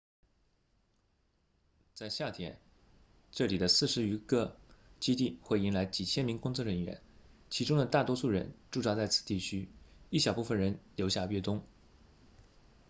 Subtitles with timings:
[1.93, 2.57] 在夏天
[3.31, 4.57] 这里的四十余个
[4.99, 7.03] 基地会迎来几千名工作人员
[7.51, 9.69] 其中的大多数人驻扎在此地区
[10.09, 11.63] 一小部分人留下越冬